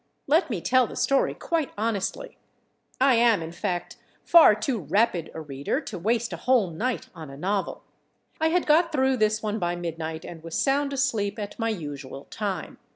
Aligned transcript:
Let 0.25 0.49
me 0.49 0.61
tell 0.61 0.87
the 0.87 0.95
story 0.95 1.35
quite 1.35 1.71
honestly. 1.77 2.35
I 2.99 3.13
am, 3.17 3.43
in 3.43 3.51
fact, 3.51 3.97
far 4.25 4.55
too 4.55 4.79
rapid 4.79 5.29
a 5.35 5.41
reader 5.41 5.79
to 5.79 5.99
waste 5.99 6.33
a 6.33 6.37
whole 6.37 6.71
night 6.71 7.09
on 7.13 7.29
a 7.29 7.37
novel; 7.37 7.83
I 8.39 8.47
had 8.47 8.65
got 8.65 8.91
through 8.91 9.17
this 9.17 9.43
one 9.43 9.59
by 9.59 9.75
midnight 9.75 10.25
and 10.25 10.41
was 10.43 10.57
sound 10.59 10.91
asleep 10.91 11.37
at 11.37 11.59
my 11.59 11.69
usual 11.69 12.25
time. 12.31 12.79